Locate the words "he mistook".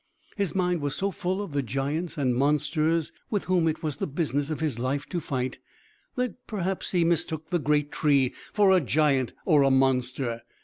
6.89-7.51